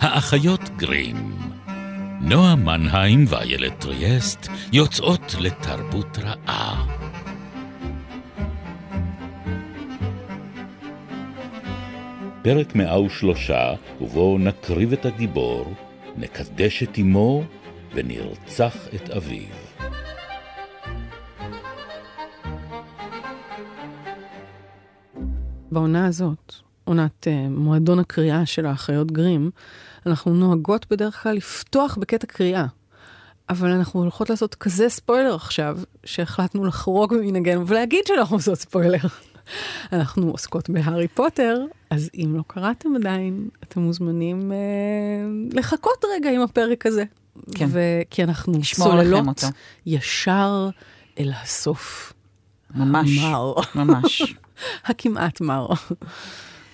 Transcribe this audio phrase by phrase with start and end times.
[0.00, 1.16] האחיות גרים.
[2.20, 6.86] נועה מנהיים ואיילת טריאסט יוצאות לתרבות רעה.
[12.42, 15.74] פרק מאה ושלושה, ובו נקריב את הגיבור,
[16.16, 17.42] נקדש את אמו,
[17.94, 19.54] ונרצח את אביו.
[25.72, 29.50] בעונה הזאת, עונת uh, מועדון הקריאה של האחיות גרים,
[30.06, 32.66] אנחנו נוהגות בדרך כלל לפתוח בקטע קריאה.
[33.48, 38.98] אבל אנחנו הולכות לעשות כזה ספוילר עכשיו, שהחלטנו לחרוג ממנהגנו ולהגיד שאנחנו עושות ספוילר.
[39.92, 44.58] אנחנו עוסקות בהארי פוטר, אז אם לא קראתם עדיין, אתם מוזמנים אה,
[45.52, 47.04] לחכות רגע עם הפרק הזה.
[47.54, 47.66] כן.
[47.68, 49.44] ו- כי אנחנו צוללות.
[49.86, 50.68] ישר
[51.18, 52.12] אל הסוף.
[52.74, 53.54] ממש, מר.
[53.74, 54.34] ממש.
[54.84, 55.66] הכמעט מר.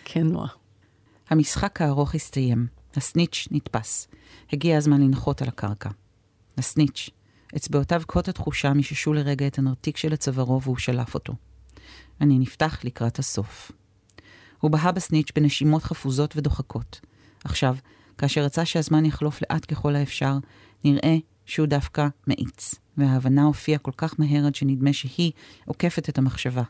[0.09, 0.48] כן, נועה.
[1.30, 4.09] המשחק הארוך הסתיים, הסניץ' נתפס.
[4.52, 5.90] הגיע הזמן לנחות על הקרקע.
[6.59, 7.10] הסניץ',
[7.57, 11.35] אצבעותיו קהות התחושה מיששו לרגע את הנרתיק של צווארו והוא שלף אותו.
[12.21, 13.73] אני נפתח לקראת הסוף.
[14.60, 17.01] הוא בהה בסניץ' בנשימות חפוזות ודוחקות.
[17.45, 17.76] עכשיו,
[18.18, 20.38] כאשר רצה שהזמן יחלוף לאט ככל האפשר,
[20.85, 25.32] נראה שהוא דווקא מאיץ, וההבנה הופיעה כל כך מהר עד שנדמה שהיא
[25.65, 26.63] עוקפת את המחשבה.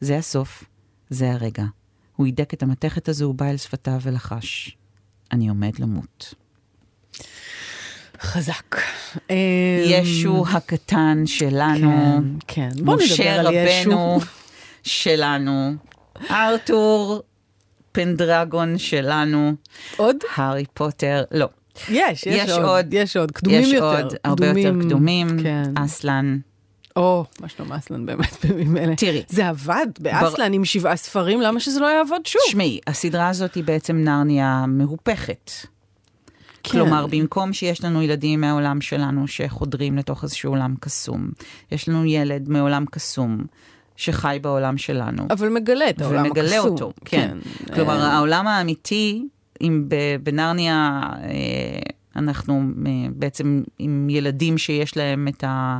[0.00, 0.64] זה הסוף,
[1.10, 1.64] זה הרגע.
[2.18, 4.76] הוא הידק את המתכת הזו ובא אל שפתיו ולחש.
[5.32, 6.34] אני עומד למות.
[8.20, 8.76] חזק.
[9.86, 12.84] ישו הקטן שלנו, כן, כן.
[12.84, 14.20] משה רבנו.
[14.82, 15.72] שלנו,
[16.30, 17.22] ארתור
[17.92, 19.52] פנדרגון שלנו,
[19.96, 20.16] עוד?
[20.36, 21.46] הארי פוטר, לא.
[21.76, 22.86] יש, יש, יש עוד, עוד.
[22.94, 24.02] יש עוד, קדומים יש יותר.
[24.02, 25.72] עוד הרבה יותר קדומים, כן.
[25.76, 26.38] אסלן.
[26.98, 28.96] או, מה שלום אסלן באמת בימים אלה.
[28.96, 29.22] תראי.
[29.28, 32.42] זה עבד באסלן עם שבעה ספרים, למה שזה לא יעבוד שוב?
[32.48, 35.50] תשמעי, הסדרה הזאת היא בעצם נרניה מהופכת.
[36.62, 36.70] כן.
[36.70, 41.28] כלומר, במקום שיש לנו ילדים מהעולם שלנו שחודרים לתוך איזשהו עולם קסום,
[41.72, 43.44] יש לנו ילד מעולם קסום
[43.96, 45.26] שחי בעולם שלנו.
[45.30, 46.38] אבל מגלה את העולם הקסום.
[46.38, 47.36] ומגלה אותו, כן.
[47.74, 49.24] כלומר, אה, העולם האמיתי,
[49.60, 49.88] אם
[50.22, 51.28] בנרניה אה,
[52.18, 55.78] אנחנו אה, בעצם עם ילדים שיש להם את, ה,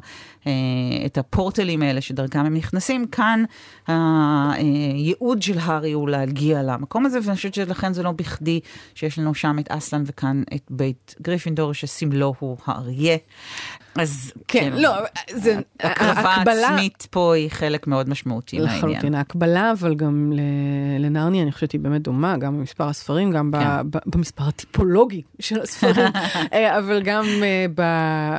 [1.06, 3.44] את הפורטלים האלה שדרכם הם נכנסים, כאן
[3.87, 8.60] הייעוד של הארי הוא להגיע למקום הזה, ואני חושבת שלכן זה לא בכדי
[8.94, 13.16] שיש לנו שם את אסלן וכאן את בית גריפינדור, שסמלו הוא האריה.
[13.98, 14.91] אז כן, לא,
[15.31, 15.59] זה...
[15.81, 18.77] הקרבה ההקבלה- העצמית פה היא חלק מאוד משמעותי מהעניין.
[18.78, 20.32] לחלוטין, ההקבלה, אבל גם
[20.98, 23.98] לנרניה, אני חושבת שהיא באמת דומה, גם במספר הספרים, גם כן.
[24.06, 26.06] במספר הטיפולוגי של הספרים,
[26.53, 27.66] אה, אבל גם אה,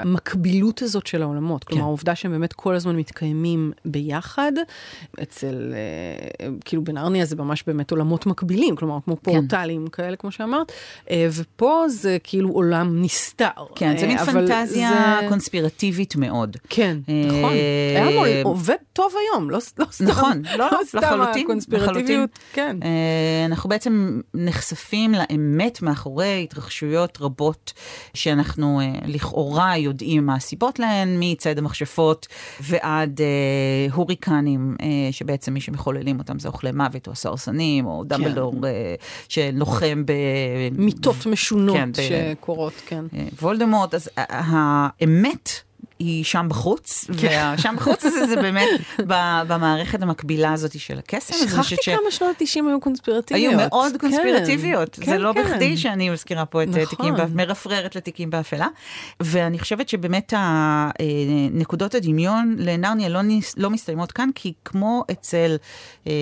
[0.06, 1.64] במקבילות הזאת של העולמות.
[1.64, 1.89] כלומר, כן.
[1.90, 4.52] העובדה שהם באמת כל הזמן מתקיימים ביחד,
[5.24, 9.22] אצל, אה, כאילו בנרניה זה ממש באמת עולמות מקבילים, כלומר, כמו כן.
[9.32, 10.72] פורטלים כאלה, כמו שאמרת,
[11.10, 13.48] אה, ופה זה כאילו עולם נסתר.
[13.76, 14.90] כן, זה אה, מין פנטזיה
[15.22, 16.58] זה- קונספירטיבית מאוד.
[16.70, 17.54] כן, נכון.
[17.96, 20.06] היה עובד טוב היום, לא לא סתם.
[20.08, 22.78] נכון, לא, לא, סתם לחלוטין, הקונספירטיביות, כן.
[23.46, 27.74] אנחנו בעצם נחשפים לאמת מאחורי התרחשויות רבות
[28.14, 32.28] שאנחנו לכאורה יודעים מה הסיבות להן, מצד המכשפות
[32.62, 33.26] ועד אה,
[33.94, 38.96] הוריקנים, אה, שבעצם מי שמחוללים אותם זה אוכלי מוות או הסרסנים, או דמבלדור אה,
[39.30, 40.12] שלוחם ב...
[40.72, 43.06] מיטות משונות כן, שקורות, כן.
[43.18, 45.50] אה, וולדמורט, אז ה- האמת
[46.00, 47.54] היא שם בחוץ, כן.
[47.58, 48.68] ושם בחוץ הזה זה באמת
[49.48, 51.34] במערכת המקבילה הזאת של הקסם.
[51.34, 53.52] שכחתי כמה שנות ה-90 היו קונספירטיביות.
[53.54, 55.32] היו מאוד כן, קונספירטיביות, זה כן, לא.
[55.32, 56.86] בכדי שאני מזכירה פה את נכון.
[56.86, 58.68] תיקים, באפ- מרפררת לתיקים באפלה.
[59.20, 60.90] ואני חושבת שבאמת אה,
[61.52, 63.20] נקודות הדמיון לנרניה לא,
[63.58, 65.56] לא מסתיימות כאן, כי כמו אצל
[66.08, 66.14] אה,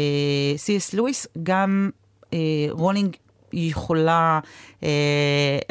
[0.58, 1.90] סי.אס לואיס, גם
[2.34, 2.38] אה,
[2.70, 3.16] רולינג
[3.54, 4.40] יכולה
[4.84, 4.90] אה,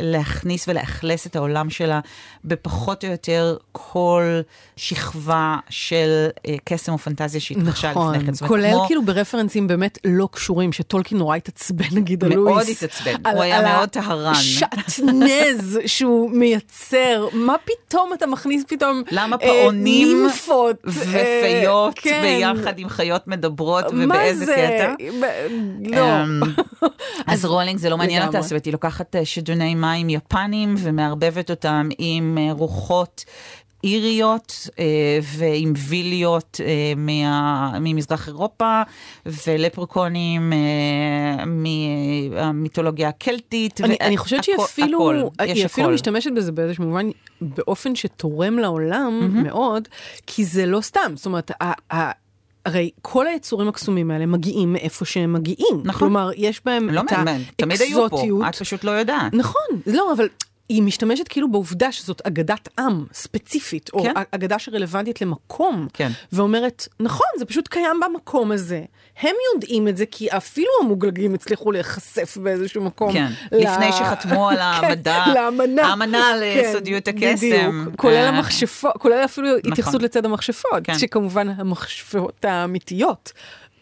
[0.00, 2.00] להכניס ולאכלס את העולם שלה
[2.46, 4.40] בפחות או יותר כל
[4.76, 8.32] שכבה של אה, קסם או פנטזיה שהתרחשה נכון, לפני כן.
[8.40, 12.56] אומרת, כולל כמו- כאילו ברפרנסים באמת לא קשורים, שטולקין נורא התעצבן נגיד על לואיס.
[12.56, 14.32] מאוד התעצבן, הוא היה מאוד טהרן.
[14.32, 22.22] השעטנז שהוא מייצר, מה פתאום אתה מכניס פתאום למה אה, פעונים נימפות, ופיות אה, כן.
[22.22, 24.78] ביחד עם חיות מדברות ובאיזה זה?
[24.78, 24.94] קטע?
[25.84, 26.22] לא.
[26.22, 26.40] אמ,
[27.26, 28.40] אז רולינג זה לא מעניין אותה.
[28.40, 33.24] זאת אומרת, היא לוקחת אה, שדוני מים יפנים ומערבבת אותם עם אה, רוחות.
[33.84, 34.84] איריות אה,
[35.22, 38.82] ועם ויליות אה, מה, ממזרח אירופה
[39.26, 40.52] ולפרקונים
[42.30, 43.80] מהמיתולוגיה הקלטית.
[43.80, 45.94] אני, ו- אני חושבת שהיא אפילו, הכל, היא אפילו הכל.
[45.94, 47.06] משתמשת בזה באיזשהו מובן,
[47.40, 49.88] באופן שתורם לעולם מאוד,
[50.26, 51.12] כי זה לא סתם.
[51.14, 52.10] זאת אומרת, ה-
[52.66, 55.80] הרי כל היצורים הקסומים האלה מגיעים מאיפה שהם מגיעים.
[55.84, 55.98] נכון.
[55.98, 58.42] כלומר, יש בהם לא את מעניין, תמיד היו פה, האקזוטיות.
[58.48, 59.34] את פשוט לא יודעת.
[59.34, 60.28] נכון, לא, אבל
[60.68, 64.12] היא משתמשת כאילו בעובדה שזאת אגדת עם ספציפית, או כן.
[64.30, 66.10] אגדה שרלוונטית למקום, כן.
[66.32, 68.82] ואומרת, נכון, זה פשוט קיים במקום הזה.
[69.20, 73.12] הם יודעים את זה כי אפילו המוגלגים הצליחו להיחשף באיזשהו מקום.
[73.12, 75.86] כן, ל- לפני שחתמו על האמדה, כן, לאמנה.
[75.86, 77.36] האמנה על כן, סודיות הקסם.
[77.84, 80.98] בדיוק, כולל אה, המכשפות, כולל אפילו התייחסות לצד המכשפות, כן.
[80.98, 83.32] שכמובן המכשפות האמיתיות.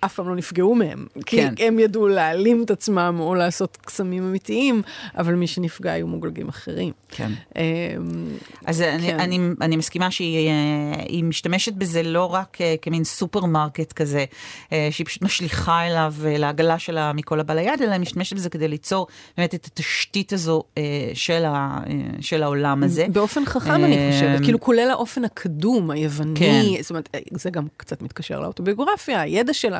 [0.04, 1.54] אף פעם לא נפגעו מהם, כי כן.
[1.58, 4.82] הם ידעו להעלים את עצמם או לעשות קסמים אמיתיים,
[5.18, 6.92] אבל מי שנפגע היו מוגלגים אחרים.
[7.08, 7.32] כן.
[7.56, 7.62] אמ,
[8.66, 9.20] אז אני, כן.
[9.20, 14.24] אני, אני מסכימה שהיא אה, משתמשת בזה לא רק אה, כמין סופרמרקט כזה,
[14.72, 18.68] אה, שהיא פשוט משליכה אליו, לעגלה שלה מכל הבא ליד, אלא היא משתמשת בזה כדי
[18.68, 19.06] ליצור
[19.36, 20.62] באמת את התשתית הזו
[21.14, 21.78] של, ה,
[22.20, 23.06] של העולם הזה.
[23.12, 26.62] באופן חכם אני אמ, חושבת, כאילו כולל האופן הקדום, היווני, כן.
[26.80, 29.74] זאת אומרת, זה גם קצת מתקשר לאוטוביוגרפיה, הידע של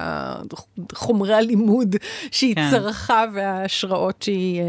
[0.95, 1.97] חומרי הלימוד
[2.31, 2.71] שהיא כן.
[2.71, 4.67] צרכה וההשראות שהיא אה,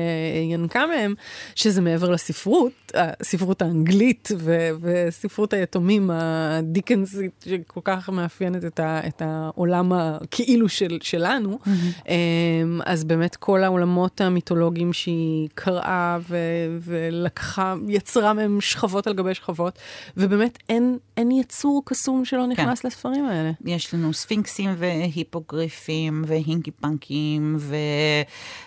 [0.51, 1.13] ינקה מהם,
[1.55, 9.21] שזה מעבר לספרות, הספרות האנגלית ו- וספרות היתומים הדיקנסית, שכל כך מאפיינת את, ה- את
[9.25, 11.59] העולם הכאילו של, שלנו,
[12.07, 16.37] אמ, אז באמת כל העולמות המיתולוגיים שהיא קראה ו-
[16.81, 19.79] ולקחה, יצרה מהם שכבות על גבי שכבות,
[20.17, 22.87] ובאמת אין, אין יצור קסום שלא נכנס כן.
[22.87, 23.51] לספרים האלה.
[23.65, 27.57] יש לנו ספינקסים והיפוגריפים והינקי פנקים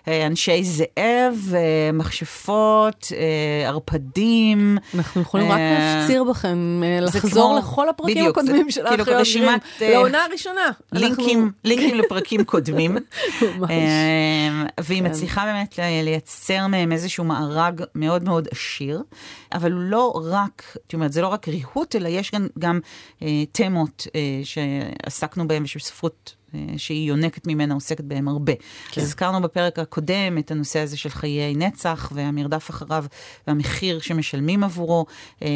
[0.07, 1.53] ואנשי זאב,
[1.93, 3.69] מכשפות, אה,
[4.19, 4.79] ערפדים.
[4.95, 10.25] אנחנו יכולים רק אה, להפציר בכם אה, לחזור לכל הפרקים הקודמים של האחיות גרים, לעונה
[10.25, 10.71] הראשונה.
[10.93, 12.97] לינקים, לפרקים קודמים.
[13.43, 15.07] אה, והיא כן.
[15.07, 19.03] מצליחה באמת לייצר מהם איזשהו מארג מאוד מאוד עשיר,
[19.53, 22.81] אבל הוא לא רק, זאת אומרת, זה לא רק ריהוט, אלא יש גם,
[23.53, 24.07] תמות
[24.45, 26.38] שעסקנו בהן ושספרות אה,
[26.77, 28.53] שהיא יונקת ממנה עוסקת בהם הרבה.
[28.91, 29.01] כן.
[29.01, 33.05] אז הזכרנו בפרק הקודם את הנושא הזה של חיי נצח והמרדף אחריו
[33.47, 35.07] והמחיר שמשלמים עבורו,
[35.43, 35.49] אה,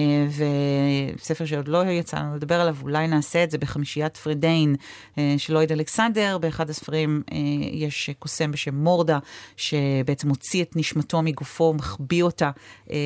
[1.17, 4.77] וספר שעוד לא יצא לנו לדבר עליו, אולי נעשה את זה בחמישיית פרידיין
[5.19, 6.39] אה, של לויד אלכסנדר.
[6.39, 7.39] באחד הספרים אה,
[7.73, 9.19] יש קוסם בשם מורדה,
[9.56, 12.50] שבעצם מוציא את נשמתו מגופו, מחביא אותה
[12.91, 12.97] אה,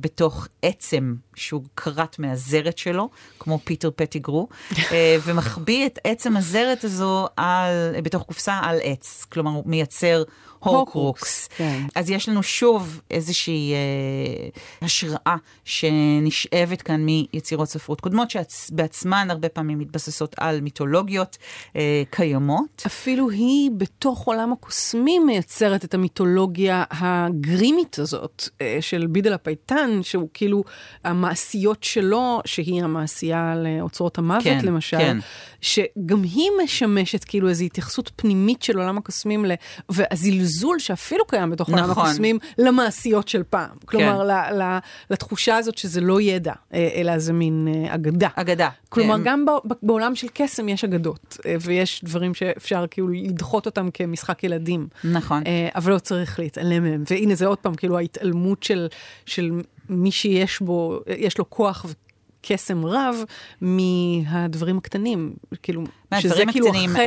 [0.00, 3.08] בתוך עצם שהוא כרת מהזרת שלו,
[3.38, 4.48] כמו פיטר פטיגרו,
[4.92, 9.26] אה, ומחביא את עצם הזרת הזו על, בתוך קופסה על עץ.
[9.32, 10.22] כלומר, הוא מייצר
[10.62, 11.48] הורקרוקס.
[11.56, 11.82] כן.
[11.94, 14.48] אז יש לנו שוב איזושהי אה,
[14.82, 21.38] השראה שנשאבת כאן מיצירות ספרות קודמות, שבעצמן הרבה פעמים מתבססות על מיתולוגיות
[21.76, 22.82] אה, קיימות.
[22.86, 30.28] אפילו היא בתוך עולם הקוסמים מייצרת את המיתולוגיה הגרימית הזאת אה, של בידל הפייטן, שהוא
[30.34, 30.64] כאילו
[31.04, 35.18] המעשיות שלו, שהיא המעשייה לאוצרות המוות כן, למשל, כן.
[35.60, 39.52] שגם היא משמשת כאילו איזו התייחסות פנימית של עולם הקוסמים, ל...
[39.88, 42.04] והזלזול שאפילו קיים בתוך עולם נכון.
[42.04, 43.76] הקוסמים, למעשיות של פעם.
[43.84, 44.30] כלומר, ל...
[44.30, 44.78] ל...
[45.10, 48.28] לתחושה הזאת שזה לא ידע, אה, אלא זה מין אה, אגדה.
[48.34, 48.68] אגדה.
[48.88, 49.44] כלומר, אה, גם
[49.82, 54.88] בעולם של קסם יש אגדות, אה, ויש דברים שאפשר כאילו לדחות אותם כמשחק ילדים.
[55.04, 55.42] נכון.
[55.74, 57.04] אבל לא צריך להתעלם מהם.
[57.10, 58.88] והנה זה עוד פעם, כאילו ההתעלמות של,
[59.26, 59.50] של
[59.88, 61.86] מי שיש בו, יש לו כוח
[62.40, 63.16] וקסם רב
[63.60, 65.34] מהדברים הקטנים.
[65.62, 65.84] כאילו,
[66.20, 67.06] שזה כאילו החטא,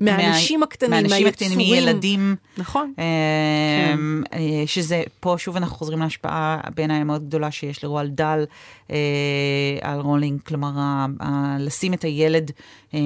[0.00, 1.58] מה- מהאנשים הקטנים, מהאנשים הקטנים.
[1.58, 2.36] מילדים.
[2.58, 2.92] נכון.
[2.98, 8.44] אמ, אה, שזה, פה שוב אנחנו חוזרים להשפעה בעיניי המאוד גדולה שיש לרועל דל
[8.90, 8.96] אה,
[9.80, 12.50] על רולינג, כלומר, ה- ה- לשים את הילד
[12.94, 12.98] אה,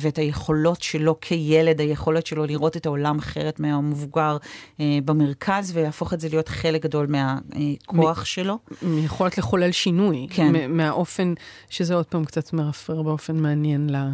[0.00, 4.36] ואת היכולות שלו כילד, היכולת שלו לראות את העולם אחרת מהמבוגר
[4.80, 8.58] אה, במרכז, ולהפוך את זה להיות חלק גדול מהכוח שלו.
[9.04, 10.26] יכולת לחולל שינוי.
[10.30, 10.52] כן.
[10.52, 11.34] מ- מהאופן,
[11.70, 14.10] שזה עוד פעם קצת מרפרר באופן מעניין ל-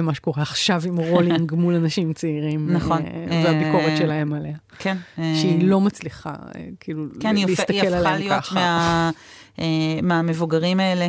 [0.00, 2.72] למה שקורה עכשיו עם רולינג מול אנשים צעירים.
[2.72, 3.02] נכון.
[3.06, 4.56] אה, והביקורת אה, שלהם עליה.
[4.78, 4.96] כן.
[5.18, 8.54] אה, שהיא לא מצליחה, אה, כאילו, כן, להסתכל היא הפכה עליהם להיות ככה.
[8.54, 9.10] מה,
[9.58, 9.64] אה,
[10.02, 11.08] מהמבוגרים האלה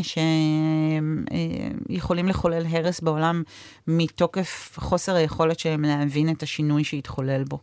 [1.89, 3.43] שיכולים לחולל הרס בעולם
[3.87, 7.59] מתוקף חוסר היכולת שלהם להבין את השינוי שהתחולל בו.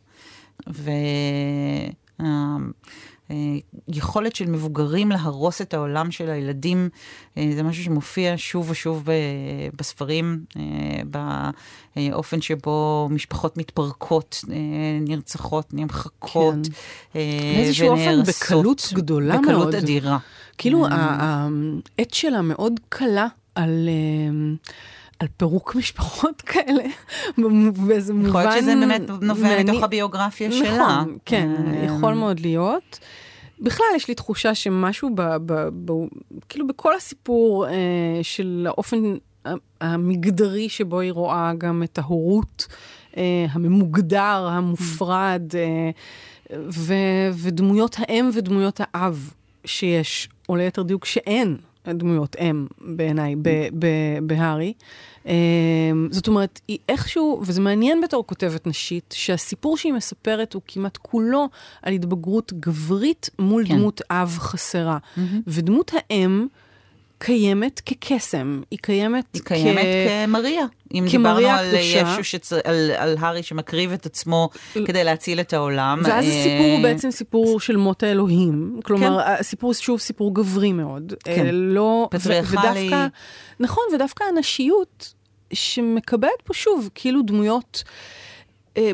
[3.89, 6.89] ויכולת של מבוגרים להרוס את העולם של הילדים,
[7.37, 9.13] אה, זה משהו שמופיע שוב ושוב ב-
[9.77, 11.33] בספרים, אה,
[11.97, 14.57] באופן שבו משפחות מתפרקות, אה,
[15.01, 16.55] נרצחות, נמחקות.
[17.13, 17.19] כן.
[17.19, 18.23] אה, באיזשהו אופן.
[18.23, 19.75] בקלות גדולה בקלות מאוד.
[19.75, 20.19] אדירה.
[20.59, 21.49] כאילו, אה,
[21.99, 23.89] העט שלה מאוד קלה על...
[25.23, 26.85] אה, על פירוק משפחות כאלה,
[27.87, 28.29] באיזה מובן...
[28.29, 29.71] יכול להיות שזה באמת נובע מעניין.
[29.71, 31.03] מתוך הביוגרפיה שלה.
[31.03, 32.99] נכון, כן, אה, יכול מאוד להיות.
[33.61, 35.93] בכלל, יש לי תחושה שמשהו, ב, ב, ב,
[36.49, 37.73] כאילו בכל הסיפור אה,
[38.23, 39.17] של האופן
[39.81, 42.67] המגדרי שבו היא רואה גם את ההורות
[43.17, 45.91] אה, הממוגדר, המופרד, אה,
[46.69, 46.95] ו,
[47.33, 49.31] ודמויות האם ודמויות האב
[49.65, 51.57] שיש, או ליתר דיוק שאין
[51.93, 53.35] דמויות אם בעיניי
[54.23, 54.73] בהארי.
[55.27, 55.33] אה,
[56.11, 61.49] זאת אומרת, היא איכשהו, וזה מעניין בתור כותבת נשית, שהסיפור שהיא מספרת הוא כמעט כולו
[61.83, 63.77] על התבגרות גברית מול כן.
[63.77, 64.99] דמות אב חסרה.
[64.99, 65.21] Mm-hmm.
[65.47, 66.47] ודמות האם...
[67.19, 69.85] קיימת כקסם, היא קיימת היא קיימת
[70.27, 70.67] כמריה.
[70.95, 72.53] אם דיברנו על ישו, שצ...
[72.53, 76.01] על, על הארי שמקריב את עצמו כדי להציל את העולם.
[76.05, 78.81] ואז אה, הסיפור הוא בעצם סיפור של מות האלוהים.
[78.85, 79.33] כלומר, כן.
[79.41, 81.15] הסיפור שוב סיפור גברי מאוד.
[81.29, 82.59] אה, כן, לא, פטריארכלי.
[82.59, 83.07] ודווקא,
[83.61, 85.15] נכון, ודווקא הנשיות
[85.53, 87.83] שמקבלת פה שוב, כאילו דמויות...
[88.79, 88.91] אה,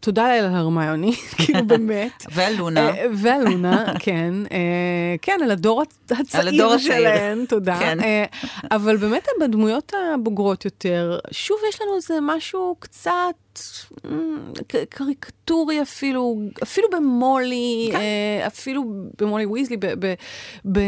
[0.00, 2.26] תודה לאל על הרמיוני, כאילו באמת.
[2.34, 2.88] ועל לונה.
[2.88, 4.34] אה, ועל לונה, כן.
[4.52, 7.78] אה, כן, על הדור הצעיר שלהן, תודה.
[7.78, 7.98] כן.
[8.70, 13.34] אבל באמת בדמויות הבוגרות יותר, שוב יש לנו איזה משהו קצת...
[14.90, 17.98] קריקטורי אפילו, אפילו במולי, כן.
[18.46, 18.84] אפילו
[19.18, 20.78] במולי ויזלי, ב...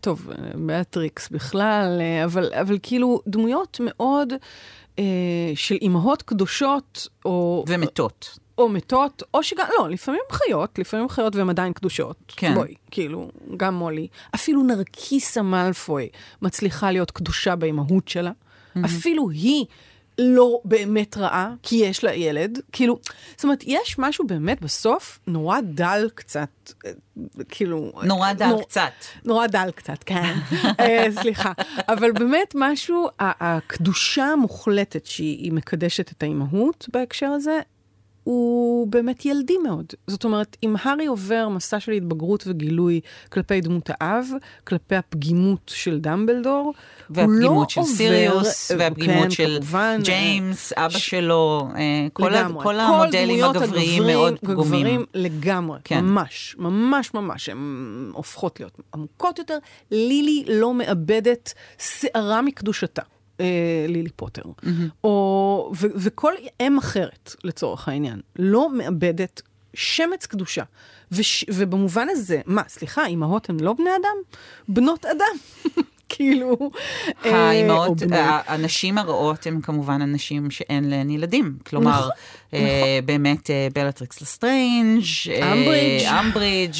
[0.00, 4.32] טוב, בלטריקס בכלל, אבל, אבל כאילו דמויות מאוד
[4.98, 5.04] אה,
[5.54, 7.64] של אימהות קדושות, או...
[7.68, 8.38] ומתות.
[8.58, 12.16] או מתות, או שגם, לא, לפעמים חיות, לפעמים חיות והן עדיין קדושות.
[12.36, 12.54] כן.
[12.54, 14.08] בואי, כאילו, גם מולי.
[14.34, 16.08] אפילו נרקיסה מאלפוי
[16.42, 18.30] מצליחה להיות קדושה באימהות שלה.
[18.30, 18.84] Mm-hmm.
[18.84, 19.64] אפילו היא
[20.18, 22.58] לא באמת רעה, כי יש לה ילד.
[22.72, 22.98] כאילו,
[23.36, 26.72] זאת אומרת, יש משהו באמת בסוף נורא דל קצת,
[27.48, 27.92] כאילו...
[28.02, 28.92] נורא דל נור, קצת.
[29.24, 30.34] נורא דל קצת, כן.
[30.80, 31.52] אה, סליחה.
[31.88, 37.60] אבל באמת משהו, הקדושה המוחלטת שהיא מקדשת את האימהות בהקשר הזה,
[38.24, 39.86] הוא באמת ילדי מאוד.
[40.06, 44.26] זאת אומרת, אם הארי עובר מסע של התבגרות וגילוי כלפי דמות האב,
[44.66, 46.74] כלפי הפגימות של דמבלדור,
[47.08, 47.60] הוא לא עובר...
[47.60, 51.10] והפגימות של סיריוס, והפגימות כן, של כמובן, ג'יימס, אבא ש...
[51.10, 52.64] שלו, אה, כל, לגמרי.
[52.64, 54.86] כל המודלים הגבריים מאוד פגומים.
[54.86, 56.04] הגברים לגמרי, כן.
[56.04, 59.58] ממש, ממש ממש, הן הופכות להיות עמוקות יותר.
[59.90, 63.02] לילי לא מאבדת שערה מקדושתה.
[63.40, 64.68] אה, לילי פוטר, mm-hmm.
[65.04, 69.42] או, ו, וכל אם אחרת, לצורך העניין, לא מאבדת
[69.74, 70.62] שמץ קדושה.
[71.12, 74.38] וש, ובמובן הזה, מה, סליחה, אימהות הן לא בני אדם?
[74.68, 75.36] בנות אדם.
[76.08, 76.70] כאילו...
[77.24, 77.98] אה, האימהות,
[78.46, 81.58] הנשים הרעות הן כמובן הנשים שאין להן ילדים.
[81.66, 82.10] כלומר, נכון.
[83.04, 85.02] באמת בלטריקס לסטריינג',
[86.20, 86.74] אמברידג',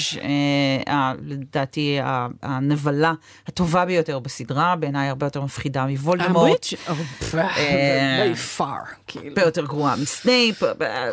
[1.24, 1.98] לדעתי
[2.42, 3.12] הנבלה
[3.46, 6.66] הטובה ביותר בסדרה, בעיניי הרבה יותר מפחידה מוולדמורט.
[6.90, 8.34] אמברידג'?
[8.58, 8.62] far.
[9.06, 9.28] כאילו.
[9.28, 10.62] הרבה יותר גרועה מסנייפ,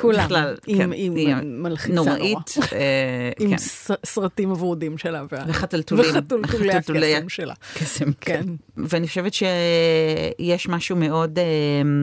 [0.01, 0.29] כולם,
[0.67, 2.09] עם כן, מלחיצה נורא.
[2.09, 2.57] נוראית.
[3.39, 3.57] עם כן.
[4.05, 5.23] סרטים ורודים שלה.
[5.47, 6.05] וחתולתולים.
[6.43, 7.53] וחתולתולי הקסם שלה.
[7.73, 8.11] קסם.
[8.21, 8.43] כן.
[8.77, 11.39] ואני חושבת שיש משהו מאוד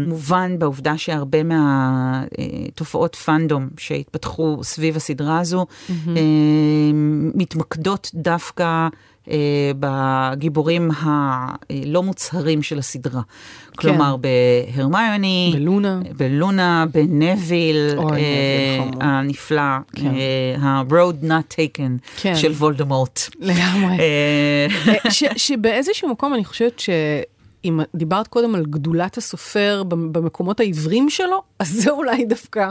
[0.06, 2.47] מובן בעובדה שהרבה מהתופעות
[2.80, 5.92] uh, פאנדום שהתפתחו סביב הסדרה הזו, mm-hmm.
[7.34, 8.88] מתמקדות דווקא
[9.24, 9.28] uh,
[9.80, 13.20] בגיבורים הלא מוצהרים של הסדרה.
[13.22, 13.76] כן.
[13.76, 18.02] כלומר, בהרמיוני, בלונה, בלונה, בנביל, uh,
[19.00, 19.62] הנפלא,
[19.92, 20.14] כן.
[20.14, 22.36] uh, ה-road not taken כן.
[22.36, 23.20] של וולדמורט.
[23.40, 23.96] לגמרי.
[25.36, 26.90] שבאיזשהו מקום אני חושבת ש...
[27.64, 32.70] אם דיברת קודם על גדולת הסופר במקומות העברים שלו, אז זה אולי דווקא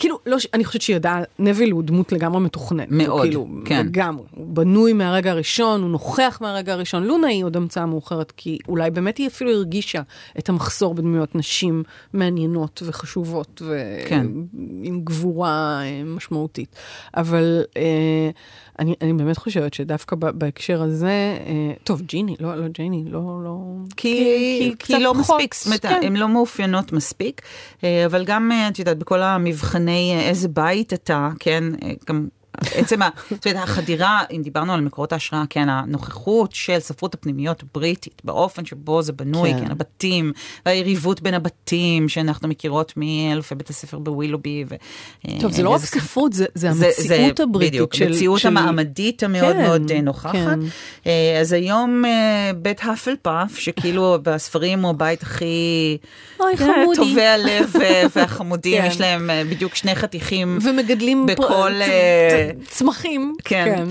[0.00, 2.88] כאילו, לא, אני חושבת שהיא יודעה, נביל הוא דמות לגמרי מתוכננת.
[2.90, 3.86] מאוד, כאילו, כן.
[3.86, 4.24] לגמרי.
[4.34, 7.04] הוא בנוי מהרגע הראשון, הוא נוכח מהרגע הראשון.
[7.04, 10.02] לונה היא עוד המצאה מאוחרת, כי אולי באמת היא אפילו הרגישה
[10.38, 14.26] את המחסור בדמויות נשים מעניינות וחשובות, ועם כן.
[15.04, 16.76] גבורה אה, משמעותית.
[17.16, 17.64] אבל...
[17.76, 18.30] אה,
[18.80, 23.56] אני, אני באמת חושבת שדווקא בהקשר הזה, אה, טוב, ג'יני, לא, לא ג'יני, לא, לא...
[23.96, 24.24] כי,
[24.58, 26.00] כי, כי, כי לא פחות, מספיק, זאת אומרת, כן.
[26.02, 27.42] הן לא מאופיינות מספיק,
[27.84, 32.28] אה, אבל גם, אה, את יודעת, בכל המבחני אה, איזה בית אתה, כן, אה, גם
[32.54, 33.00] עצם
[33.56, 39.12] החדירה, אם דיברנו על מקורות ההשראה, כן, הנוכחות של ספרות הפנימיות הבריטית, באופן שבו זה
[39.12, 40.32] בנוי, כן, כן הבתים,
[40.66, 44.64] והיריבות בין הבתים שאנחנו מכירות מאלפי בית הספר בווילובי.
[44.68, 44.74] ו...
[45.40, 47.72] טוב, זה לא רק ספרות, זה, זה המציאות זה, הבריטית.
[47.72, 48.06] בדיוק, של...
[48.06, 48.48] המציאות של...
[48.48, 50.32] המעמדית המאוד כן, מאוד אה, נוכחת.
[50.32, 50.60] כן.
[51.06, 55.98] אה, אז היום אה, בית האפל פאף, שכאילו בספרים הוא הבית הכי...
[56.40, 56.96] אוי, חמודי.
[56.96, 57.72] טובי הלב
[58.16, 58.88] והחמודים, כן.
[58.88, 60.58] יש להם בדיוק שני חתיכים.
[60.62, 61.26] ומגדלים...
[61.26, 61.72] בכל...
[62.68, 63.34] צמחים.
[63.44, 63.64] כן.
[63.64, 63.84] כן.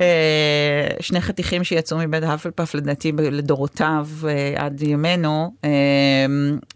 [0.00, 5.52] אה, שני חתיכים שיצאו מבית האפלפף לדעתי לדורותיו אה, עד ימינו.
[5.64, 5.70] אה,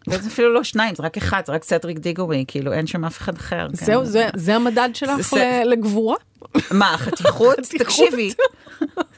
[0.08, 3.18] וזה אפילו לא שניים, זה רק אחד, זה רק סדריק דיגורי, כאילו אין שם אף
[3.18, 3.66] אחד אחר.
[3.72, 4.06] זהו, כן.
[4.06, 5.62] זה, זה המדד שלך זה...
[5.64, 6.16] לגבורה?
[6.70, 7.58] מה, החתיכות?
[7.78, 8.32] תקשיבי.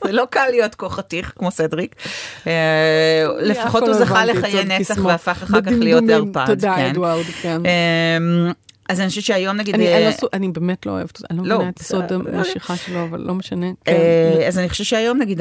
[0.05, 1.95] זה לא קל להיות כה חתיך כמו סדריק.
[3.41, 6.47] לפחות הוא זכה לחיי נצח והפך אחר כך להיות ערפד.
[6.47, 6.91] תודה, כן.
[6.91, 7.63] אדוארד, כן.
[8.93, 9.75] אז אני חושבת שהיום נגיד...
[9.75, 12.39] אני, אה, אני, לא, אני באמת לא אוהבת, אני לא לא, מבינה את סוד בסדר.
[12.39, 13.67] המשיכה שלו, אבל לא משנה.
[13.85, 13.93] כן.
[13.93, 15.41] אה, אז אני חושבת שהיום נגיד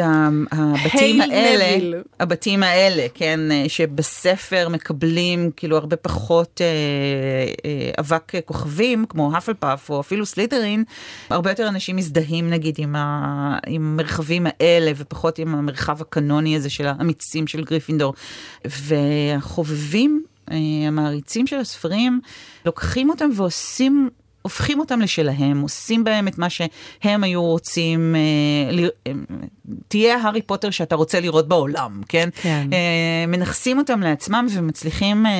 [0.51, 1.95] הבתים האלה, נגיד.
[2.19, 6.67] הבתים האלה, כן, אה, שבספר מקבלים כאילו הרבה פחות אה,
[7.65, 10.83] אה, אבק כוכבים, כמו הפלפאף או אפילו סליטרין,
[11.29, 16.69] הרבה יותר אנשים מזדהים נגיד עם, ה, עם המרחבים האלה ופחות עם המרחב הקנוני הזה
[16.69, 18.13] של האמיצים של גריפינדור.
[18.65, 20.30] והחובבים, אה,
[20.87, 22.21] המעריצים של הספרים,
[22.65, 24.09] לוקחים אותם ועושים...
[24.41, 28.89] הופכים אותם לשלהם, עושים בהם את מה שהם היו רוצים, אה, ל...
[29.07, 29.11] אה,
[29.87, 32.29] תהיה הארי פוטר שאתה רוצה לראות בעולם, כן?
[32.41, 32.67] כן.
[32.73, 35.31] אה, מנכסים אותם לעצמם ומצליחים אה,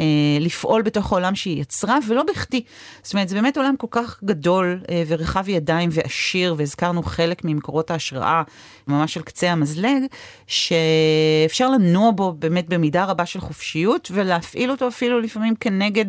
[0.00, 0.04] אה,
[0.40, 2.62] לפעול בתוך העולם שהיא יצרה, ולא בכדי.
[3.02, 7.90] זאת אומרת, זה באמת עולם כל כך גדול אה, ורחב ידיים ועשיר, והזכרנו חלק ממקורות
[7.90, 8.42] ההשראה,
[8.86, 10.02] ממש על קצה המזלג,
[10.46, 16.06] שאפשר לנוע בו באמת במידה רבה של חופשיות, ולהפעיל אותו אפילו לפעמים כנגד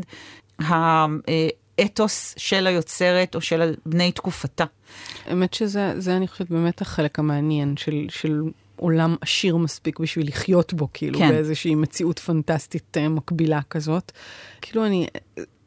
[1.80, 4.66] האתוס של היוצרת או של בני תקופתה.
[5.26, 8.42] האמת שזה, זה אני חושבת באמת החלק המעניין של, של
[8.76, 11.30] עולם עשיר מספיק בשביל לחיות בו, כאילו, כן.
[11.30, 14.12] באיזושהי מציאות פנטסטית אה, מקבילה כזאת.
[14.62, 15.08] כאילו, אני,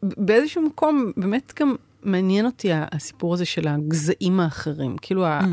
[0.03, 4.97] באיזשהו מקום, באמת גם מעניין אותי הסיפור הזה של הגזעים האחרים.
[5.03, 5.45] כאילו, mm.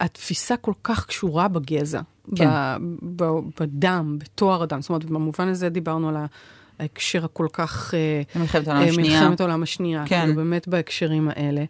[0.00, 2.00] התפיסה כל כך קשורה בגזע,
[2.36, 2.48] כן.
[2.48, 3.24] ב, ב,
[3.60, 4.80] בדם, בתואר הדם.
[4.80, 6.26] זאת אומרת, במובן הזה דיברנו על ה...
[6.78, 7.94] ההקשר הכל כך...
[7.94, 9.20] אה, מלחמת העולם אה, השנייה.
[9.20, 10.20] מלחמת העולם השנייה, כן.
[10.20, 11.64] כאילו באמת בהקשרים האלה.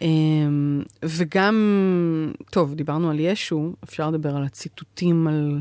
[0.00, 5.60] אמ, וגם, טוב, דיברנו על ישו, אפשר לדבר על הציטוטים על,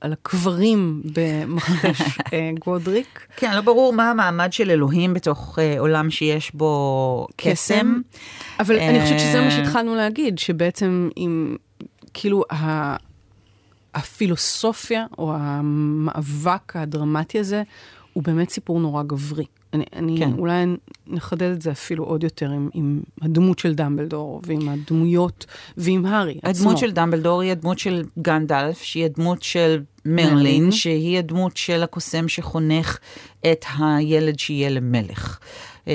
[0.00, 2.00] על הקברים במכתש
[2.32, 3.26] אה, גודריק.
[3.36, 8.00] כן, לא ברור מה המעמד של אלוהים בתוך אה, עולם שיש בו קסם.
[8.60, 11.56] אבל אני חושבת שזה מה שהתחלנו להגיד, שבעצם אם,
[12.14, 12.96] כאילו, ה...
[13.96, 17.62] הפילוסופיה או המאבק הדרמטי הזה,
[18.16, 19.44] הוא באמת סיפור נורא גברי.
[19.72, 20.32] אני, אני כן.
[20.38, 20.64] אולי
[21.06, 25.46] נחדד את זה אפילו עוד יותר עם, עם הדמות של דמבלדור ועם הדמויות
[25.76, 26.48] ועם הארי עצמו.
[26.48, 30.70] הדמות של דמבלדור היא הדמות של גנדלף, שהיא הדמות של מרלין, מרלין.
[30.70, 32.98] שהיא הדמות של הקוסם שחונך
[33.52, 35.38] את הילד שיהיה למלך.
[35.88, 35.94] אה,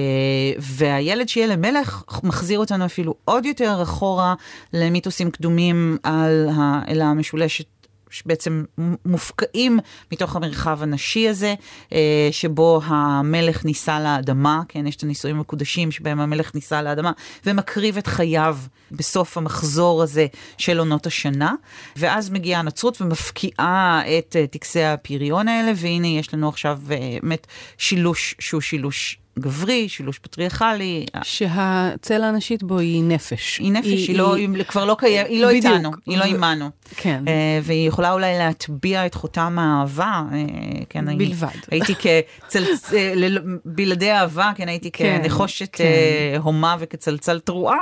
[0.60, 4.36] והילד שיהיה למלך מחזיר אותנו אפילו עוד יותר אחורה
[4.74, 7.66] למיתוסים קדומים על האלה המשולשת.
[8.12, 8.64] שבעצם
[9.06, 9.80] מופקעים
[10.12, 11.56] מתוך המרחב הנשי הזה,
[11.94, 17.12] אה, שבו המלך נישא לאדמה, כן, יש את הנישואים המקודשים שבהם המלך נישא לאדמה,
[17.46, 18.58] ומקריב את חייו
[18.92, 21.54] בסוף המחזור הזה של עונות השנה,
[21.96, 27.48] ואז מגיעה הנצרות ומפקיעה את אה, טקסי הפריון האלה, והנה יש לנו עכשיו אה, באמת
[27.78, 31.06] שילוש שהוא שילוש גברי, שילוש פטריארכלי.
[31.24, 33.58] שהצלע הנשית בו היא נפש.
[33.60, 35.66] היא נפש, היא, היא לא, היא כבר לא קיימת, היא לא בדיוק.
[35.66, 36.70] איתנו, היא לא עימנו.
[36.96, 37.24] כן.
[37.28, 40.38] אה, והיא יכולה אולי להטביע את חותם האהבה, אה,
[40.90, 41.48] כן, אני- בלבד.
[41.72, 42.94] הייתי כצלצ...
[42.94, 45.84] אה, ל- בלעדי אהבה, כן, הייתי כן, כנחושת כן.
[45.84, 47.78] אה, הומה וכצלצל תרועה,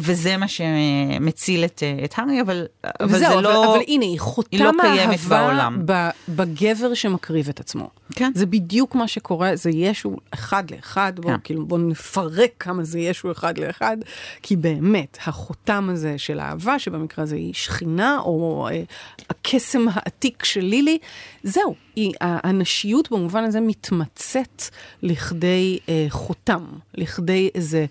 [0.00, 2.66] וזה מה שמציל את, את הארי, אבל,
[3.00, 3.74] אבל זה אבל, לא...
[3.74, 5.82] אבל הנה, היא חותם היא לא קיימת בעולם.
[5.86, 7.90] ב- בגבר שמקריב את עצמו.
[8.16, 8.32] כן.
[8.34, 11.40] זה בדיוק מה שקורה, זה ישו אחד לאחד, בואו כן.
[11.44, 13.96] כאילו, בוא נפרק כמה זה ישו אחד לאחד,
[14.42, 18.82] כי באמת, החותם הזה של האהבה, שבמקרה הזה היא שכינה, או אה,
[19.30, 20.98] הקסם העתיק של לילי,
[21.42, 24.62] זהו, היא, הנשיות במובן הזה מתמצאת
[25.02, 26.64] לכדי אה, חותם,
[26.94, 27.86] לכדי איזה...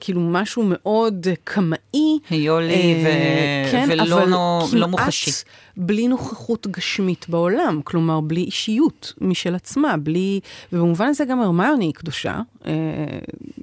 [0.00, 2.18] כאילו משהו מאוד אה, קמאי.
[2.30, 5.30] היולי ו- כן, ולא לא כמעט מוחשי.
[5.80, 10.40] בלי נוכחות גשמית בעולם, כלומר בלי אישיות משל עצמה, בלי...
[10.72, 12.72] ובמובן הזה גם הרמיוני היא קדושה, אה,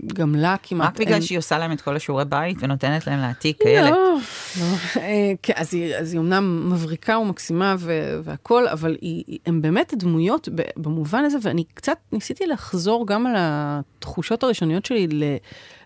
[0.06, 1.22] גם לה כמעט רק בגלל אין...
[1.22, 3.90] שהיא עושה להם את כל השיעורי בית ונותנת להם להעתיק כאלה.
[3.90, 4.18] לא,
[4.60, 4.66] לא.
[5.02, 9.94] אה, כן, אז היא, אז היא אומנם מבריקה ומקסימה ו- והכול, אבל היא, הן באמת
[9.98, 15.24] דמויות במובן הזה, ואני קצת ניסיתי לחזור גם על התחושות הראשוניות שלי, ל...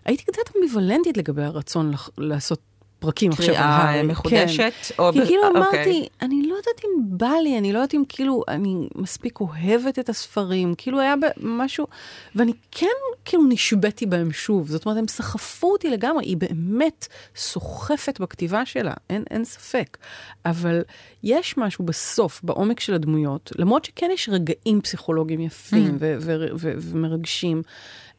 [0.04, 2.60] הייתי קצת אמביוולנטית לגבי הרצון לעשות
[3.00, 4.02] פרקים עכשיו קריאה.
[4.02, 4.72] מחודשת?
[4.88, 4.94] כן.
[4.98, 5.60] או כי ב- כאילו אוקיי.
[5.60, 9.98] אמרתי, אני לא יודעת אם בא לי, אני לא יודעת אם כאילו, אני מספיק אוהבת
[9.98, 11.86] את הספרים, כאילו היה משהו,
[12.34, 12.86] ואני כן
[13.24, 18.92] כאילו נשבתי בהם שוב, זאת אומרת, הם סחפו אותי לגמרי, היא באמת סוחפת בכתיבה שלה,
[19.10, 19.96] אין, אין ספק.
[20.44, 20.82] אבל
[21.22, 26.72] יש משהו בסוף, בעומק של הדמויות, למרות שכן יש רגעים פסיכולוגיים יפים ו- ו- ו-
[26.78, 27.62] ומרגשים.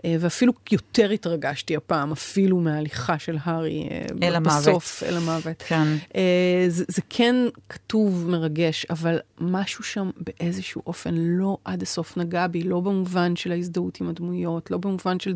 [0.05, 4.61] אה, ואפילו יותר התרגשתי הפעם, אפילו מההליכה של הארי אה, אל המוות.
[4.61, 5.63] בסוף, אל המוות.
[5.67, 5.87] כן.
[6.15, 7.35] אה, זה, זה כן
[7.69, 13.51] כתוב מרגש, אבל משהו שם באיזשהו אופן לא עד הסוף נגע בי, לא במובן של
[13.51, 15.33] ההזדהות עם הדמויות, לא במובן של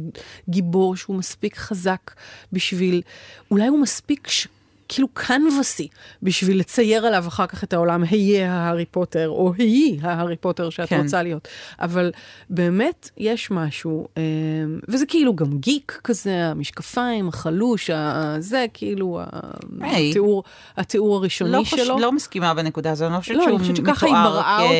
[0.49, 2.11] גיבור שהוא מספיק חזק
[2.51, 3.01] בשביל,
[3.51, 4.47] אולי הוא מספיק ש...
[4.89, 5.87] כאילו קנבסי,
[6.23, 10.89] בשביל לצייר עליו אחר כך את העולם, היה ההארי פוטר, או היא ההארי פוטר שאת
[10.89, 11.01] כן.
[11.03, 11.47] רוצה להיות.
[11.79, 12.11] אבל
[12.49, 14.23] באמת יש משהו, אה,
[14.87, 17.89] וזה כאילו גם גיק כזה, המשקפיים, החלוש,
[18.39, 19.19] זה כאילו
[19.81, 20.09] היי.
[20.09, 20.43] התיאור,
[20.77, 21.79] התיאור הראשוני לא, חוש...
[21.79, 21.99] שלו.
[21.99, 24.71] לא מסכימה בנקודה הזו, אני לא חושבת לא, שהוא מתואר כ- אותו.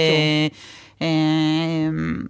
[1.01, 2.25] אמ,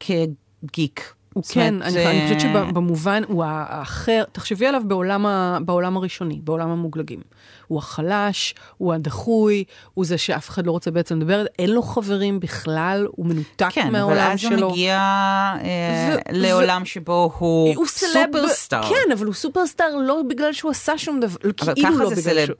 [0.00, 1.15] כגיק.
[1.36, 5.96] הוא כן, אומרת, אני, אני חושבת אה, שבמובן הוא האחר, תחשבי עליו בעולם, ה, בעולם
[5.96, 7.20] הראשוני, בעולם המוגלגים.
[7.66, 12.40] הוא החלש, הוא הדחוי, הוא זה שאף אחד לא רוצה בעצם לדבר, אין לו חברים
[12.40, 14.66] בכלל, הוא מנותק כן, אבל מהעולם אז שלו.
[14.66, 18.88] הוא מגיע אה, ו- לעולם שבו הוא הוא סלב, סופרסטאר.
[18.88, 22.30] כן, אבל הוא סופרסטאר לא בגלל שהוא עשה שום דבר, אבל כאילו ככה לא זה
[22.30, 22.56] בגלל סלב.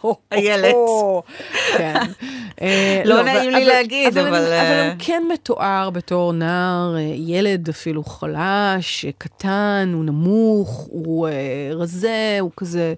[0.00, 0.14] שהוא...
[0.32, 0.74] איילת.
[1.76, 1.94] כן.
[2.62, 7.00] אה, לא אבל- נעים לי להגיד, אבל, אבל אה, הוא כן מתואר בתור נער, אה,
[7.16, 11.28] ילד אפילו חלש, קטן, הוא נמוך, הוא
[11.72, 12.94] רזה, הוא כזה,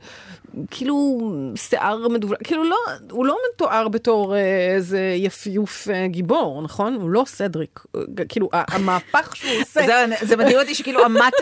[0.70, 1.20] כאילו
[1.56, 2.76] שיער מדובר, כאילו לא,
[3.10, 4.40] הוא לא מתואר בתור אה,
[4.74, 6.94] איזה יפיוף אה, גיבור, נכון?
[6.94, 7.80] הוא לא סדריק.
[7.96, 9.86] אה, כאילו, המהפך שהוא עושה...
[9.86, 11.32] זה, זה מדהים אותי שכאילו אמת,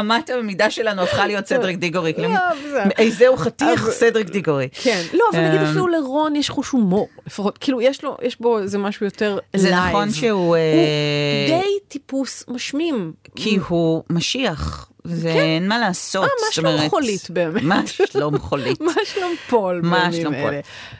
[0.00, 2.14] אמת המידה שלנו הפכה להיות סדריק דיגורי.
[2.14, 2.88] כאילו, לא, בסדר.
[2.98, 4.68] איזהו חתיך אבל- סדריק דיגורי.
[4.72, 8.40] כן, לא, אבל נגיד אמ, אפילו לרון יש חוש הומור, לפחות, כאילו יש לו, יש
[8.40, 9.88] בו איזה משהו יותר זה לייב.
[9.88, 10.56] נכון שהוא...
[10.56, 10.56] הוא
[11.48, 13.12] די טיפוס משמים.
[13.36, 16.24] כי הוא משיח, ואין מה לעשות.
[16.24, 17.62] אה, מה שלום אומרת, חולית באמת?
[17.62, 18.80] מה שלום חולית.
[18.88, 20.54] מה שלום פול מה שלום פול?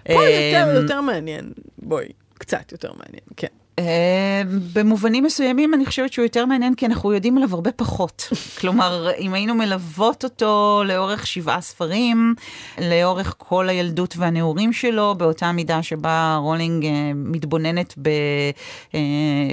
[0.07, 3.47] פול יותר, אמ, יותר מעניין, בואי, קצת יותר מעניין, כן.
[3.79, 4.42] אה,
[4.73, 8.29] במובנים מסוימים אני חושבת שהוא יותר מעניין כי אנחנו יודעים עליו הרבה פחות.
[8.61, 12.35] כלומר, אם היינו מלוות אותו לאורך שבעה ספרים,
[12.79, 17.95] לאורך כל הילדות והנעורים שלו, באותה מידה שבה רולינג אה, מתבוננת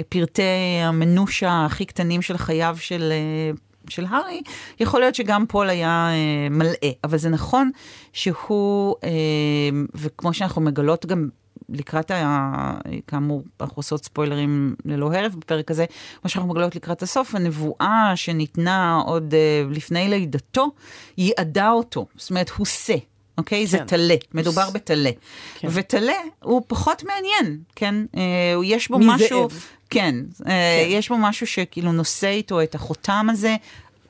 [0.09, 0.41] בפרטי
[0.83, 3.11] המנוחה הכי קטנים של חייו של...
[3.11, 3.51] אה,
[3.89, 4.41] של הארי,
[4.79, 7.71] יכול להיות שגם פול היה אה, מלאה, אבל זה נכון
[8.13, 9.09] שהוא, אה,
[9.95, 11.29] וכמו שאנחנו מגלות גם
[11.69, 12.73] לקראת, ה...
[13.07, 15.85] כאמור, אנחנו עושות ספוילרים ללא הרף בפרק הזה,
[16.21, 20.71] כמו שאנחנו מגלות לקראת הסוף, הנבואה שניתנה עוד uh, לפני לידתו,
[21.17, 22.95] ייעדה אותו, זאת אומרת, הוא שא.
[23.37, 23.63] אוקיי?
[23.63, 23.85] Okay, זה כן.
[23.85, 25.09] טלה, מדובר בטלה.
[25.55, 25.67] כן.
[25.71, 27.95] וטלה הוא פחות מעניין, כן?
[28.17, 29.15] אה, יש בו מזאב.
[29.15, 29.47] משהו...
[29.93, 30.15] כן,
[30.47, 33.55] אה, יש בו משהו שכאילו נושא איתו את החותם הזה.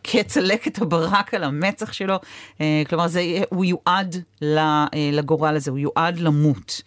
[0.04, 2.15] כצלקת הברק על המצח שלו,
[2.62, 6.82] אה, כלומר זה, הוא יועד אה, לגורל הזה, הוא יועד למות.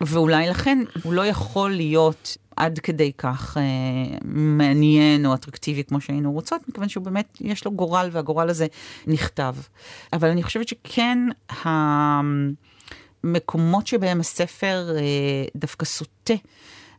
[0.00, 3.62] ואולי לכן הוא לא יכול להיות עד כדי כך אה,
[4.24, 8.66] מעניין או אטרקטיבי כמו שהיינו רוצות, מכיוון שהוא באמת, יש לו גורל והגורל הזה
[9.06, 9.54] נכתב.
[10.12, 11.18] אבל אני חושבת שכן,
[13.24, 15.02] המקומות שבהם הספר אה,
[15.56, 16.34] דווקא סוטה.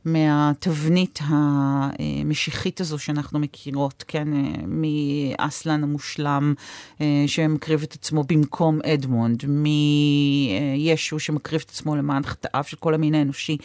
[0.05, 6.53] מהתבנית המשיחית הזו שאנחנו מכירות, כן, אה, מאסלן המושלם
[7.01, 13.15] אה, שמקריב את עצמו במקום אדמונד, מישו שמקריב את עצמו למען חטאיו של כל המין
[13.15, 13.57] האנושי.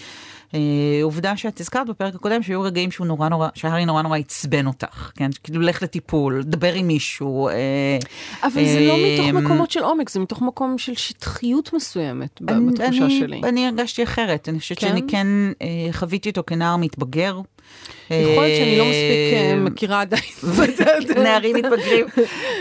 [0.54, 0.60] אה,
[1.02, 5.10] עובדה שאת הזכרת בפרק הקודם שהיו רגעים שהוא נורא נורא, שהארי נורא נורא עצבן אותך,
[5.16, 7.48] כן, כאילו לך לטיפול, דבר עם מישהו.
[7.48, 7.54] אה,
[8.42, 12.86] אבל זה לא אה, מתוך מקומות של עומק, זה מתוך מקום של שטחיות מסוימת בתחושה
[13.04, 13.40] אני- שלי.
[13.44, 14.88] אני הרגשתי אחרת, אני חושבת כן?
[14.88, 15.26] שאני כן
[15.62, 17.40] אה, חוויתי אותו כנער מתבגר.
[18.10, 19.29] יכול להיות שאני לא מספיק אה, אה,
[19.64, 20.22] מכירה עדיין.
[21.24, 22.06] נערים מתבגרים.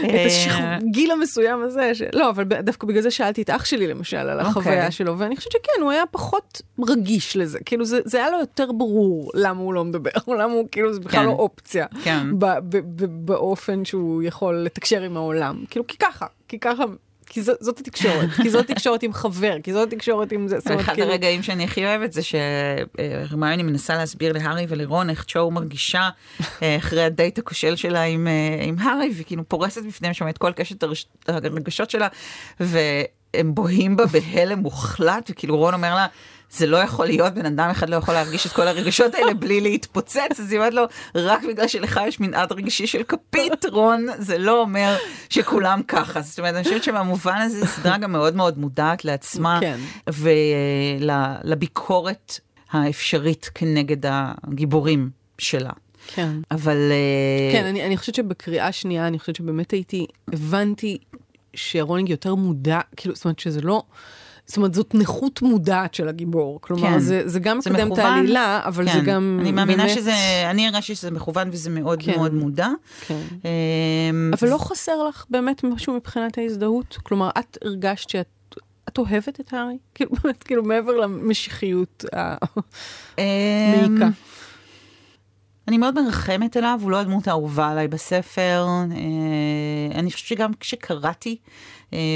[0.05, 1.91] את הגיל המסוים הזה.
[2.13, 4.91] לא, אבל דווקא בגלל זה שאלתי את אח שלי למשל על החוויה אוקיי.
[4.91, 9.31] שלו, ואני חושבת שכן, הוא היה פחות רגיש לזה, כאילו זה, היה לו יותר ברור
[9.33, 10.09] למה הוא לא מדבר,
[10.41, 11.25] למה הוא, כאילו זה בכלל כן.
[11.25, 12.27] לא אופציה, כן.
[13.09, 16.83] באופן שהוא יכול לתקשר עם העולם, כאילו כי ככה, כי ככה.
[17.29, 20.79] כי ז, זאת התקשורת, כי זאת תקשורת עם חבר, כי זאת התקשורת עם זה, זאת
[20.79, 26.09] אחד כאילו, הרגעים שאני הכי אוהבת זה שהרמיוני מנסה להסביר להארי ולרון איך צ'ו מרגישה
[26.63, 30.51] אה, אחרי הדייט הכושל שלה עם, אה, עם הארי, וכאילו פורסת בפניהם שם את כל
[30.51, 30.83] קשת
[31.27, 32.07] הרגשות שלה,
[32.59, 36.07] והם בוהים בה בהלם מוחלט, וכאילו רון אומר לה,
[36.51, 39.61] זה לא יכול להיות, בן אדם אחד לא יכול להרגיש את כל הרגשות האלה בלי
[39.61, 40.83] להתפוצץ, אז היא אומרת לו,
[41.15, 44.97] רק בגלל שלך יש מנעד רגשי של כפית, רון, זה לא אומר
[45.29, 46.21] שכולם ככה.
[46.21, 49.79] זאת אומרת, אני חושבת שבמובן הזה, סדרה גם מאוד מאוד מודעת לעצמה, כן.
[50.99, 52.39] ולביקורת
[52.71, 53.97] האפשרית כנגד
[54.43, 55.71] הגיבורים שלה.
[56.07, 56.29] כן.
[56.51, 56.77] אבל...
[56.91, 60.97] אה, כן, אני, אני חושבת שבקריאה שנייה, אני חושבת שבאמת הייתי, הבנתי
[61.53, 63.83] שרולינג יותר מודע, כאילו, זאת אומרת שזה לא,
[64.49, 66.59] זאת אומרת, זאת נכות מודעת של הגיבור.
[66.61, 66.99] כלומר, כן.
[66.99, 67.97] זה, זה גם זה מקדם את.
[67.97, 68.93] העלילה, אבל כן.
[68.93, 69.95] זה גם אני מאמינה באמת...
[69.95, 70.13] שזה,
[70.49, 72.15] אני הרגשתי שזה מכוון וזה מאוד כן.
[72.15, 72.67] מאוד מודע.
[73.07, 73.21] כן.
[73.45, 76.97] אמ, אבל לא חסר לך באמת משהו מבחינת ההזדהות?
[77.03, 78.55] כלומר, את הרגשת שאת...
[78.89, 79.77] את אוהבת את הארי?
[79.95, 82.05] כאילו, באמת, כאילו, מעבר למשיחיות
[83.17, 84.05] המעיקה.
[84.05, 84.11] אמ,
[85.67, 88.65] אני מאוד מרחמת עליו, הוא לא הדמות האהובה עליי בספר.
[88.67, 91.37] אה, אני חושבת שגם כשקראתי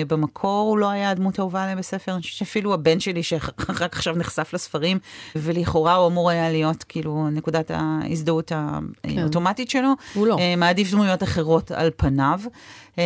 [0.08, 4.16] במקור הוא לא היה הדמות האהובה עליהם בספר, אני חושבת שאפילו הבן שלי, שרק עכשיו
[4.16, 5.00] נחשף לספרים,
[5.36, 8.52] ולכאורה הוא אמור היה להיות כאילו נקודת ההזדהות
[9.04, 9.18] כן.
[9.20, 10.38] האוטומטית שלו, הוא לא.
[10.40, 12.40] אה, מעדיף דמויות אחרות על פניו.
[13.00, 13.04] אה,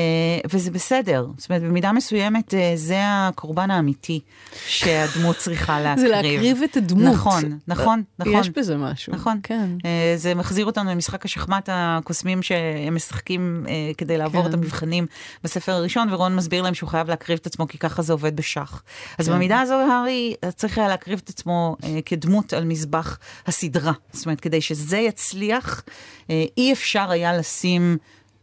[0.49, 1.27] וזה בסדר.
[1.37, 4.19] זאת אומרת, במידה מסוימת אה, זה הקורבן האמיתי
[4.67, 6.07] שהדמות צריכה להקריב.
[6.07, 7.13] זה להקריב את הדמות.
[7.13, 8.33] נכון, נכון, נכון.
[8.33, 9.13] יש בזה משהו.
[9.13, 9.39] נכון.
[9.43, 9.69] כן.
[9.85, 13.65] אה, זה מחזיר אותנו למשחק השחמט הקוסמים שהם משחקים
[13.97, 14.49] כדי לעבור כן.
[14.49, 15.05] את המבחנים
[15.43, 18.83] בספר הראשון, ורון מסביר להם שהוא חייב להקריב את עצמו, כי ככה זה עובד בשח.
[19.17, 19.33] אז כן.
[19.33, 23.93] במידה הזו, הארי צריך היה להקריב את עצמו כדמות על מזבח הסדרה.
[24.13, 25.83] זאת אומרת, כדי שזה יצליח,
[26.29, 27.97] אי אפשר היה לשים...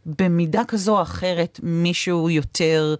[0.05, 2.95] במידה כזו או אחרת מישהו יותר...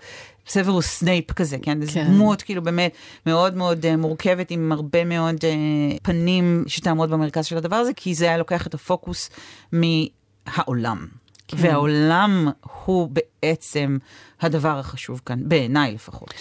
[0.48, 1.80] סוורוס סנייפ כזה, כן?
[1.80, 1.86] כן.
[1.86, 7.46] זו דמות כאילו באמת מאוד מאוד אה, מורכבת עם הרבה מאוד אה, פנים שתעמוד במרכז
[7.46, 9.30] של הדבר הזה, כי זה היה לוקח את הפוקוס
[9.72, 11.08] מהעולם.
[11.48, 11.58] כן.
[11.60, 12.48] והעולם
[12.86, 13.98] הוא בעצם
[14.42, 16.34] הדבר החשוב כאן, בעיניי לפחות.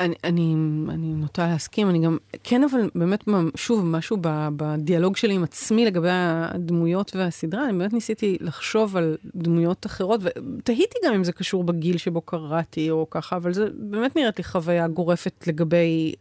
[0.00, 0.54] אני, אני,
[0.88, 3.24] אני נוטה להסכים, אני גם, כן, אבל באמת,
[3.56, 4.16] שוב, משהו
[4.56, 10.98] בדיאלוג שלי עם עצמי לגבי הדמויות והסדרה, אני באמת ניסיתי לחשוב על דמויות אחרות, ותהיתי
[11.06, 14.88] גם אם זה קשור בגיל שבו קראתי או ככה, אבל זה באמת נראית לי חוויה
[14.88, 16.14] גורפת לגבי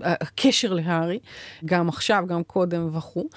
[0.00, 1.18] הקשר להארי,
[1.64, 3.28] גם עכשיו, גם קודם וכו'.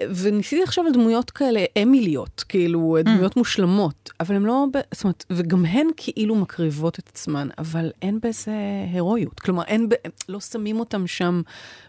[0.00, 3.02] וניסיתי לחשוב על דמויות כאלה אמיליות, כאילו mm.
[3.02, 8.18] דמויות מושלמות, אבל הן לא, זאת אומרת, וגם הן כאילו מקריבות את עצמן, אבל אין
[8.22, 8.52] בזה
[8.92, 9.40] הירואיות.
[9.40, 9.88] כלומר, אין,
[10.28, 11.42] לא שמים אותם שם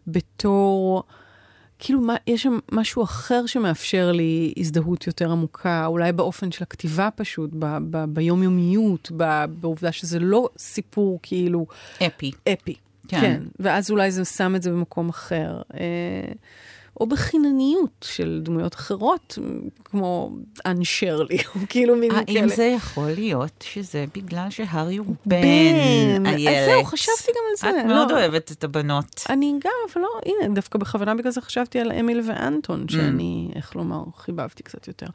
[0.07, 1.03] בתור...
[1.79, 7.09] כאילו, מה, יש שם משהו אחר שמאפשר לי הזדהות יותר עמוקה, אולי באופן של הכתיבה
[7.15, 11.65] פשוט, ב, ב, ביומיומיות, ב, בעובדה שזה לא סיפור כאילו...
[12.07, 12.31] אפי.
[12.53, 12.75] אפי.
[13.07, 13.21] כן.
[13.21, 15.61] כן, ואז אולי זה שם את זה במקום אחר.
[16.99, 19.37] או בחינניות של דמויות אחרות,
[19.85, 20.31] כמו
[20.65, 22.39] אנ שרלי, או כאילו מין כאלה.
[22.39, 25.37] האם זה יכול להיות שזה בגלל שהארי הוא בן,
[26.25, 26.53] איילת?
[26.53, 27.81] אז זהו, חשבתי גם על זה.
[27.81, 28.17] את מאוד לא.
[28.17, 29.23] אוהבת את הבנות.
[29.29, 32.91] אני גם, אבל לא, הנה, דווקא בכוונה בגלל זה חשבתי על אמיל ואנטון, mm.
[32.91, 35.07] שאני, איך לומר, חיבבתי קצת יותר.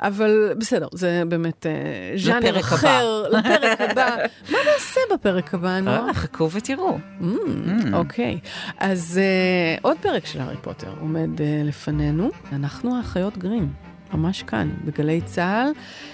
[0.00, 1.72] אבל בסדר, זה באמת אה,
[2.16, 4.16] ז'אנר אחר, לפרק הבא.
[4.50, 5.90] מה נעשה בפרק הבא, נו?
[5.90, 6.98] אה, חכו ותראו.
[6.98, 7.94] Mm, mm.
[7.94, 8.38] אוקיי,
[8.78, 12.30] אז אה, עוד פרק של הארי פוטר עומד לפנינו.
[12.52, 13.72] אנחנו האחיות גרים.
[14.12, 15.70] ממש כאן, בגלי צה"ל,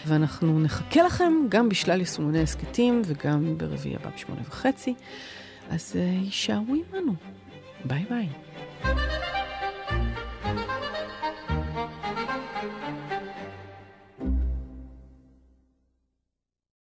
[0.07, 4.94] ואנחנו נחכה לכם גם בשלל יישומוני הסכתים וגם ברביעי הבא בשמונה וחצי.
[5.70, 7.14] אז uh, יישארו עמנו.
[7.85, 8.29] ביי ביי.